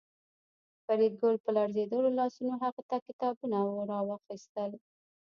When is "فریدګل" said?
0.85-1.35